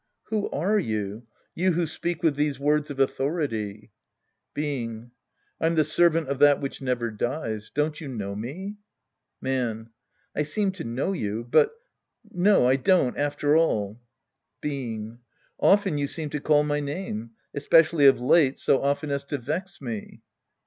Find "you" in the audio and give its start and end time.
0.79-1.27, 1.53-1.73, 8.01-8.07, 11.13-11.43, 15.99-16.07